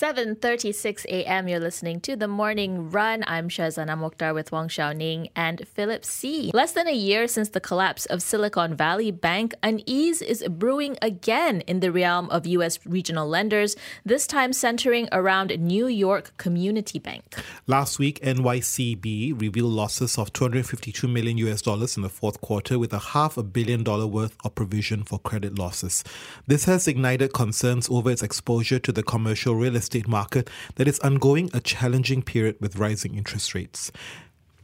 [0.00, 1.46] 7.36 a.m.
[1.46, 3.22] You're listening to The Morning Run.
[3.26, 6.50] I'm Shazana Mokhtar with Wang Xiaoning and Philip See.
[6.54, 11.60] Less than a year since the collapse of Silicon Valley Bank, unease is brewing again
[11.66, 12.78] in the realm of U.S.
[12.86, 17.34] regional lenders, this time centering around New York Community Bank.
[17.66, 22.94] Last week, NYCB revealed losses of 252 million US dollars in the fourth quarter with
[22.94, 26.02] a half a billion dollar worth of provision for credit losses.
[26.46, 30.98] This has ignited concerns over its exposure to the commercial real estate market that is
[31.00, 33.92] undergoing a challenging period with rising interest rates.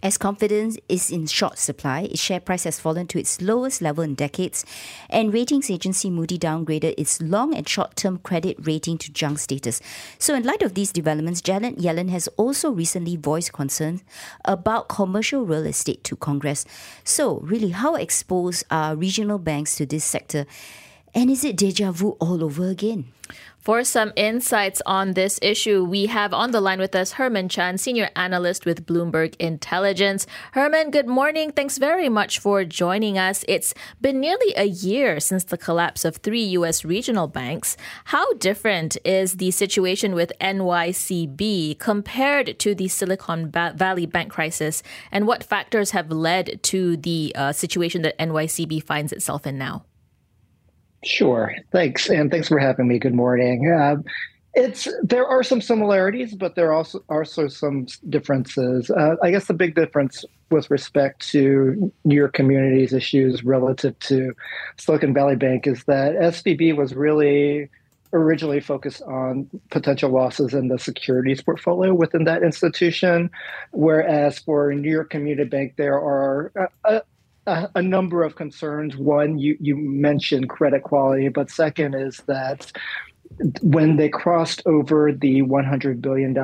[0.02, 4.04] As confidence is in short supply, its share price has fallen to its lowest level
[4.04, 4.64] in decades,
[5.08, 9.80] and ratings agency Moody downgraded its long and short term credit rating to junk status.
[10.18, 14.04] So, in light of these developments, Janet Yellen has also recently voiced concerns
[14.44, 16.66] about commercial real estate to Congress.
[17.02, 20.46] So, really, how exposed are regional banks to this sector?
[21.14, 23.06] And is it deja vu all over again?
[23.66, 27.78] For some insights on this issue, we have on the line with us Herman Chan,
[27.78, 30.24] senior analyst with Bloomberg Intelligence.
[30.52, 31.50] Herman, good morning.
[31.50, 33.44] Thanks very much for joining us.
[33.48, 36.84] It's been nearly a year since the collapse of three U.S.
[36.84, 37.76] regional banks.
[38.04, 44.84] How different is the situation with NYCB compared to the Silicon Valley bank crisis?
[45.10, 49.86] And what factors have led to the uh, situation that NYCB finds itself in now?
[51.06, 51.54] Sure.
[51.70, 52.98] Thanks, and thanks for having me.
[52.98, 53.70] Good morning.
[53.70, 53.96] Uh,
[54.54, 58.90] it's there are some similarities, but there are also also some differences.
[58.90, 64.34] Uh, I guess the big difference with respect to New York Community's issues relative to
[64.78, 67.68] Silicon Valley Bank is that SVB was really
[68.12, 73.30] originally focused on potential losses in the securities portfolio within that institution,
[73.72, 76.50] whereas for New York Community Bank, there are
[76.84, 77.02] a,
[77.46, 78.96] a, number of concerns.
[78.96, 82.72] One, you, you mentioned credit quality, but second is that
[83.62, 86.34] when they crossed over the $100 billion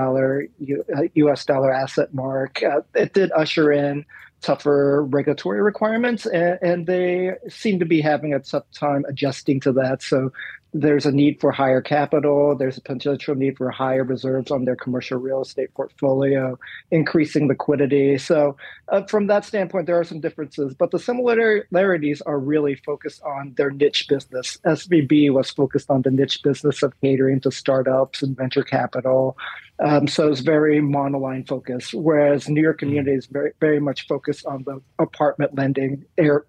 [1.15, 4.05] US uh, dollar asset mark, uh, it did usher in
[4.43, 9.73] tougher regulatory requirements, and, and, they seem to be having a tough time adjusting to
[9.73, 10.03] that.
[10.03, 10.33] So
[10.73, 12.57] there's a need for higher capital.
[12.57, 16.59] There's a potential need for higher reserves on their commercial real estate portfolio,
[16.91, 18.17] increasing liquidity.
[18.17, 18.57] So,
[18.89, 23.53] uh, from that standpoint, there are some differences, but the similarities are really focused on
[23.57, 24.59] their niche business.
[24.65, 29.37] SVB was focused on the niche business of catering to startups and venture capital.
[29.79, 34.47] Um, so it's very monoline focus, whereas New York Community is very, very much focused
[34.47, 36.05] on the apartment lending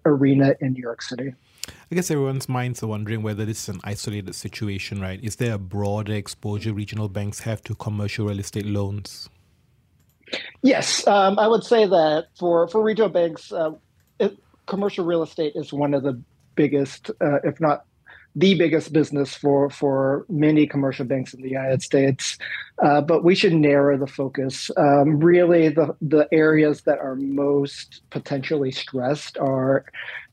[0.06, 1.34] arena in New York City.
[1.66, 5.22] I guess everyone's minds are wondering whether this is an isolated situation, right?
[5.22, 9.28] Is there a broader exposure regional banks have to commercial real estate loans?
[10.62, 13.72] Yes, um, I would say that for for regional banks, uh,
[14.18, 14.36] it,
[14.66, 16.20] commercial real estate is one of the
[16.54, 17.84] biggest, uh, if not
[18.36, 22.36] the biggest business for for many commercial banks in the United States.
[22.82, 24.70] Uh, but we should narrow the focus.
[24.76, 29.84] Um, really, the the areas that are most potentially stressed are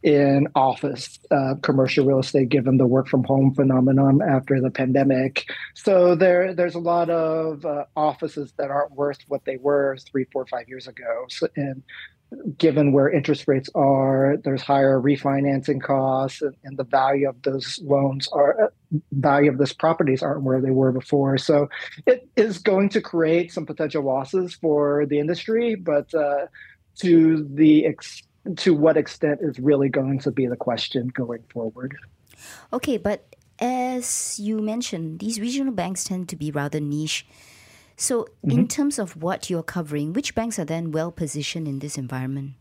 [0.01, 5.45] in office uh, commercial real estate, given the work from home phenomenon after the pandemic.
[5.75, 10.25] So there there's a lot of uh, offices that aren't worth what they were three,
[10.33, 11.25] four, five years ago.
[11.29, 11.83] So, and
[12.57, 17.79] given where interest rates are, there's higher refinancing costs, and, and the value of those
[17.83, 18.71] loans are
[19.11, 21.37] value of those properties aren't where they were before.
[21.37, 21.69] So
[22.05, 26.47] it is going to create some potential losses for the industry, but uh,
[26.99, 28.23] to the ex-
[28.57, 31.95] to what extent is really going to be the question going forward.
[32.73, 37.27] Okay, but as you mentioned, these regional banks tend to be rather niche
[38.01, 38.51] so, mm-hmm.
[38.51, 42.53] in terms of what you're covering, which banks are then well positioned in this environment?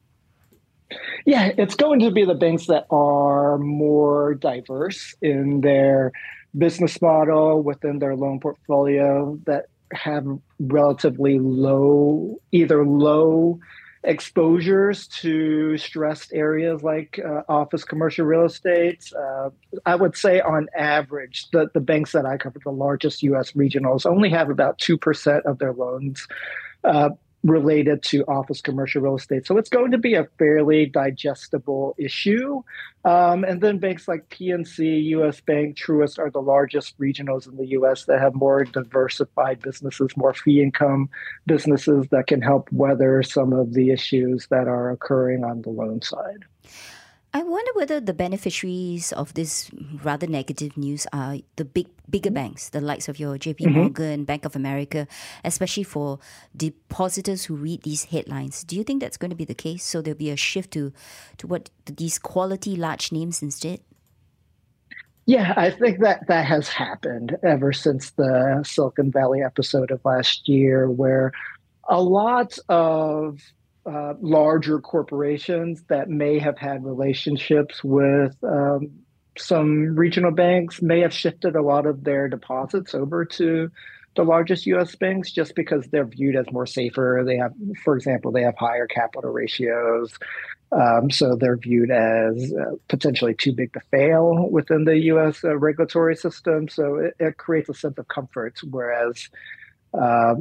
[1.24, 6.12] Yeah, it's going to be the banks that are more diverse in their
[6.58, 10.26] business model within their loan portfolio that have
[10.58, 13.60] relatively low, either low
[14.04, 19.12] exposures to stressed areas like uh, office commercial real estate.
[19.16, 19.50] Uh,
[19.84, 24.06] I would say, on average, the, the banks that I cover, the largest US regionals,
[24.06, 26.26] only have about 2% of their loans
[26.84, 27.10] uh,
[27.42, 29.46] related to office commercial real estate.
[29.46, 32.62] So it's going to be a fairly digestible issue.
[33.04, 37.68] Um, and then banks like PNC, US Bank, Truist are the largest regionals in the
[37.68, 41.08] US that have more diversified businesses, more fee income
[41.46, 46.02] businesses that can help weather some of the issues that are occurring on the loan
[46.02, 46.44] side.
[47.32, 49.70] I wonder whether the beneficiaries of this
[50.02, 53.78] rather negative news are the big bigger banks, the likes of your JP mm-hmm.
[53.78, 55.06] Morgan, Bank of America,
[55.44, 56.18] especially for
[56.56, 58.64] depositors who read these headlines.
[58.64, 59.84] Do you think that's going to be the case?
[59.84, 60.92] So there'll be a shift to
[61.38, 63.80] to what these quality large names instead?
[65.26, 70.48] Yeah, I think that that has happened ever since the Silicon Valley episode of last
[70.48, 71.30] year, where
[71.88, 73.40] a lot of
[73.86, 78.90] uh, larger corporations that may have had relationships with um,
[79.38, 83.70] some regional banks may have shifted a lot of their deposits over to
[84.16, 84.94] the largest U.S.
[84.96, 87.22] banks just because they're viewed as more safer.
[87.24, 87.52] They have,
[87.84, 90.12] for example, they have higher capital ratios.
[90.72, 95.42] Um, so they're viewed as uh, potentially too big to fail within the U.S.
[95.42, 96.68] Uh, regulatory system.
[96.68, 98.60] So it, it, creates a sense of comfort.
[98.68, 99.28] Whereas
[99.94, 100.34] uh,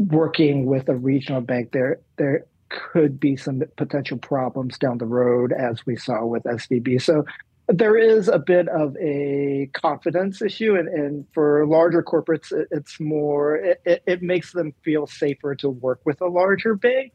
[0.00, 5.52] working with a regional bank, there there could be some potential problems down the road,
[5.52, 7.02] as we saw with SVB.
[7.02, 7.24] So
[7.68, 12.98] there is a bit of a confidence issue, and, and for larger corporates, it, it's
[12.98, 17.12] more it, it makes them feel safer to work with a larger bank.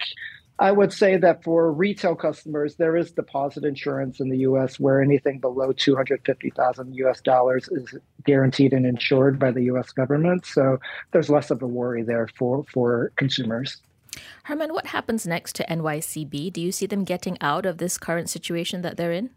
[0.57, 4.79] I would say that for retail customers, there is deposit insurance in the U.S.
[4.79, 7.21] where anything below 250,000 U.S.
[7.21, 7.93] dollars is
[8.23, 9.91] guaranteed and insured by the U.S.
[9.91, 10.45] government.
[10.45, 10.79] So
[11.11, 13.81] there's less of a worry there for for consumers.
[14.43, 16.53] Herman, what happens next to NYCB?
[16.53, 19.31] Do you see them getting out of this current situation that they're in?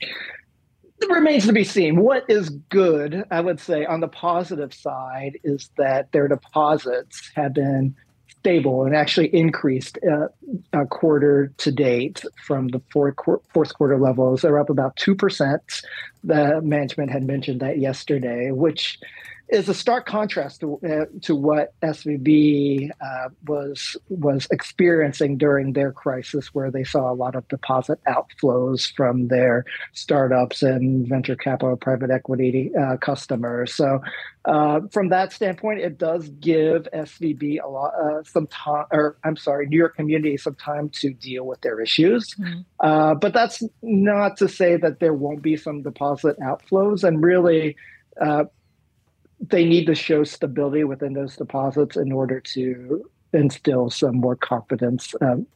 [0.00, 1.98] It remains to be seen.
[1.98, 7.54] What is good, I would say, on the positive side, is that their deposits have
[7.54, 7.96] been
[8.40, 10.28] stable and actually increased uh,
[10.72, 13.14] a quarter to date from the fourth,
[13.52, 14.42] fourth quarter levels.
[14.42, 15.82] They're up about 2%.
[16.24, 18.98] The management had mentioned that yesterday, which
[19.50, 25.92] is a stark contrast to, uh, to what SVB uh, was was experiencing during their
[25.92, 31.76] crisis, where they saw a lot of deposit outflows from their startups and venture capital,
[31.76, 33.74] private equity uh, customers.
[33.74, 34.00] So,
[34.44, 39.36] uh, from that standpoint, it does give SVB a lot uh, some time, or I'm
[39.36, 42.34] sorry, New York Community some time to deal with their issues.
[42.34, 42.60] Mm-hmm.
[42.80, 47.76] Uh, but that's not to say that there won't be some deposit outflows, and really.
[48.20, 48.44] Uh,
[49.48, 55.14] they need to show stability within those deposits in order to instill some more confidence
[55.20, 55.46] um,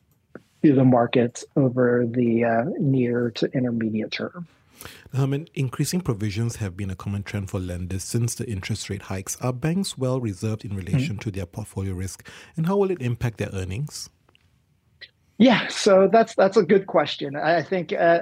[0.63, 4.47] through the markets over the uh, near to intermediate term.
[5.13, 9.03] Um, and increasing provisions have been a common trend for lenders since the interest rate
[9.03, 9.37] hikes.
[9.41, 11.19] Are banks well reserved in relation mm-hmm.
[11.19, 14.11] to their portfolio risk, and how will it impact their earnings?
[15.39, 17.37] Yeah, so that's that's a good question.
[17.37, 18.21] I think uh,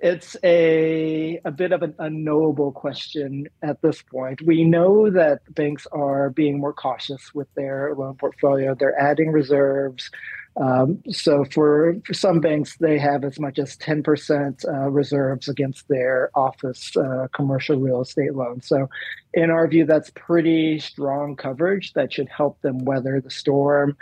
[0.00, 4.42] it's a a bit of an unknowable question at this point.
[4.42, 8.74] We know that banks are being more cautious with their loan portfolio.
[8.74, 10.10] They're adding reserves.
[10.56, 15.86] Um, so for, for some banks, they have as much as 10% uh, reserves against
[15.88, 18.66] their office uh, commercial real estate loans.
[18.66, 18.88] So
[19.32, 23.96] in our view, that's pretty strong coverage that should help them weather the storm.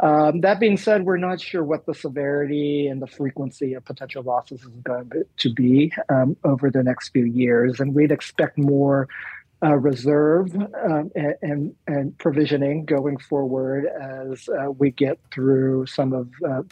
[0.00, 4.22] Um, that being said, we're not sure what the severity and the frequency of potential
[4.22, 9.08] losses is going to be um, over the next few years, and we'd expect more
[9.62, 16.12] uh, reserve um, and, and, and provisioning going forward as uh, we get through some
[16.12, 16.28] of.
[16.46, 16.62] Uh,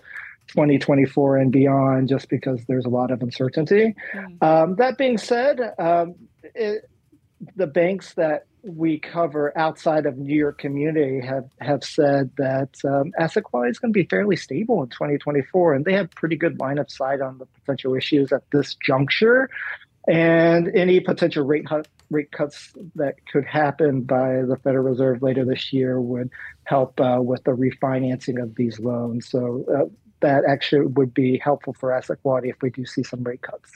[0.48, 3.94] 2024 and beyond, just because there's a lot of uncertainty.
[4.14, 4.42] Mm.
[4.42, 6.14] Um, that being said, um,
[6.54, 6.88] it,
[7.56, 13.12] the banks that we cover outside of New York community have have said that um,
[13.18, 16.58] asset quality is going to be fairly stable in 2024, and they have pretty good
[16.58, 19.48] line of sight on the potential issues at this juncture,
[20.06, 21.66] and any potential rate
[22.10, 26.30] rate cuts that could happen by the Federal Reserve later this year would
[26.64, 29.28] help uh, with the refinancing of these loans.
[29.28, 29.84] So uh,
[30.20, 33.70] that actually would be helpful for asset quality if we do see some rate cuts.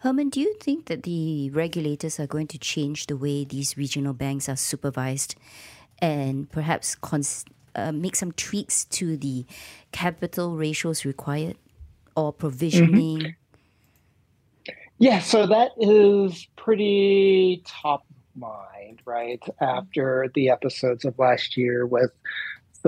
[0.00, 4.12] Herman, do you think that the regulators are going to change the way these regional
[4.12, 5.34] banks are supervised
[5.98, 9.44] and perhaps cons- uh, make some tweaks to the
[9.90, 11.56] capital ratios required
[12.14, 13.18] or provisioning?
[13.18, 14.72] Mm-hmm.
[14.98, 18.04] Yeah, so that is pretty top
[18.36, 19.42] mind, right?
[19.60, 22.12] After the episodes of last year with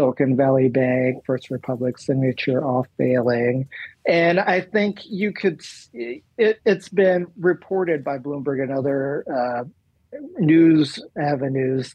[0.01, 3.69] Silicon Valley Bank, First Republic, Signature all failing.
[4.07, 5.61] And I think you could,
[5.93, 9.65] it, has been reported by Bloomberg and other uh,
[10.39, 11.95] news avenues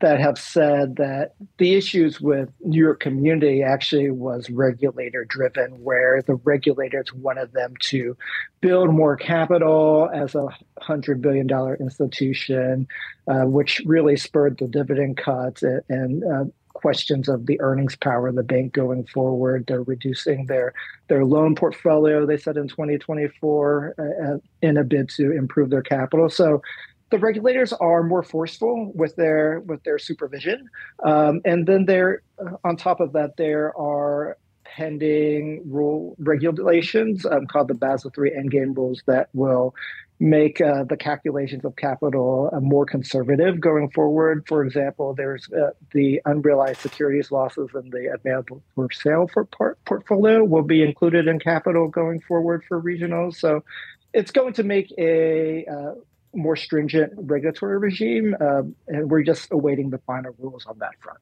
[0.00, 6.22] that have said that the issues with New York community actually was regulator driven, where
[6.22, 8.16] the regulators wanted them to
[8.60, 10.46] build more capital as a
[10.80, 12.86] hundred billion dollar institution,
[13.26, 18.28] uh, which really spurred the dividend cuts and, and uh, questions of the earnings power
[18.28, 19.64] of the bank going forward.
[19.66, 20.72] They're reducing their
[21.08, 22.26] their loan portfolio.
[22.26, 26.28] They said in 2024 uh, in a bid to improve their capital.
[26.28, 26.62] So
[27.10, 30.68] the regulators are more forceful with their with their supervision,
[31.02, 37.46] um, and then there uh, on top of that there are pending rule regulations um,
[37.46, 39.74] called the Basel III Endgame rules that will
[40.20, 44.44] make uh, the calculations of capital uh, more conservative going forward.
[44.46, 49.82] For example, there's uh, the unrealized securities losses in the available for sale for part-
[49.86, 53.36] portfolio will be included in capital going forward for regionals.
[53.36, 53.64] So
[54.12, 55.94] it's going to make a uh,
[56.34, 61.18] more stringent regulatory regime, um, and we're just awaiting the final rules on that front.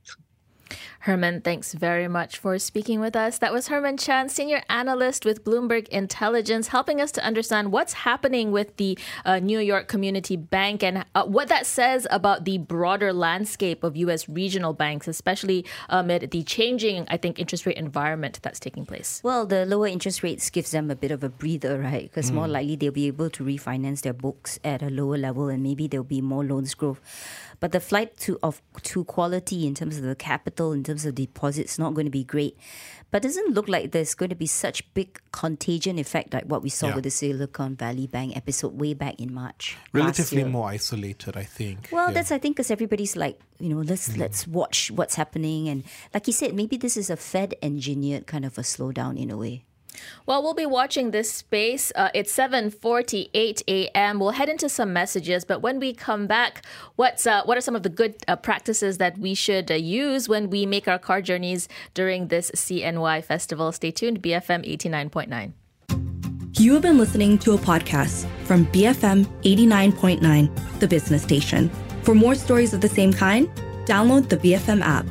[1.00, 3.38] Herman, thanks very much for speaking with us.
[3.38, 8.50] That was Herman Chan, senior analyst with Bloomberg Intelligence, helping us to understand what's happening
[8.50, 13.12] with the uh, New York Community Bank and uh, what that says about the broader
[13.12, 14.28] landscape of U.S.
[14.28, 19.20] regional banks, especially amid the changing, I think, interest rate environment that's taking place.
[19.22, 22.02] Well, the lower interest rates gives them a bit of a breather, right?
[22.02, 22.34] Because mm.
[22.34, 25.86] more likely they'll be able to refinance their books at a lower level, and maybe
[25.86, 27.00] there'll be more loans growth.
[27.60, 31.14] But the flight to of to quality in terms of the capital, in terms of
[31.14, 32.58] deposits, not going to be great.
[33.10, 36.68] But doesn't look like there's going to be such big contagion effect like what we
[36.68, 36.94] saw yeah.
[36.96, 39.76] with the Silicon Valley Bank episode way back in March.
[39.92, 41.88] Relatively more isolated, I think.
[41.90, 42.14] Well, yeah.
[42.14, 44.18] that's I think because everybody's like, you know, let's mm.
[44.18, 48.44] let's watch what's happening, and like you said, maybe this is a Fed engineered kind
[48.44, 49.64] of a slowdown in a way.
[50.26, 51.92] Well, we'll be watching this space.
[51.94, 54.18] Uh, it's 7:48 a.m.
[54.18, 56.64] We'll head into some messages, but when we come back,
[56.96, 60.28] what's uh, what are some of the good uh, practices that we should uh, use
[60.28, 63.72] when we make our car journeys during this CNY festival?
[63.72, 64.22] Stay tuned.
[64.22, 65.52] BFM 89.9.
[66.58, 71.70] You have been listening to a podcast from BFM 89.9, the business station.
[72.02, 73.48] For more stories of the same kind,
[73.84, 75.06] download the BFM app.